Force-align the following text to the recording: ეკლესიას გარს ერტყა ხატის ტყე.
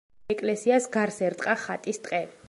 ეკლესიას 0.35 0.87
გარს 0.95 1.21
ერტყა 1.27 1.55
ხატის 1.65 2.03
ტყე. 2.07 2.23